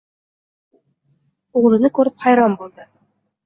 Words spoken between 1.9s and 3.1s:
ko‘rib hayron bo‘ldi.